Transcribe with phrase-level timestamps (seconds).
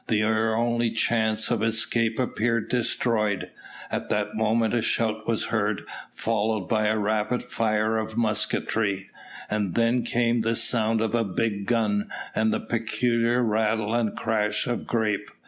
[0.07, 3.51] Their only chance of escape appeared destroyed.
[3.91, 9.11] At that moment a shout was heard, followed by a rapid fire of musketry;
[9.47, 14.65] and then came the sound of a big gun, and the peculiar rattle and crash
[14.65, 15.29] of grape.